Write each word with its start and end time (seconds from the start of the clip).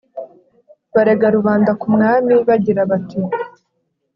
barega 0.93 1.27
rubanda 1.35 1.71
ku 1.79 1.87
mwami 1.95 2.33
bagira 2.47 2.81
bati 2.89 3.19